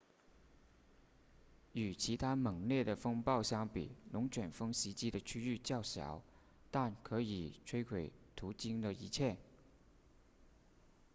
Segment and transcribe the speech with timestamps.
[1.73, 6.23] 与其他猛烈的风暴相比龙卷风袭击的区域较小
[6.71, 9.37] 但可以摧毁途经的一切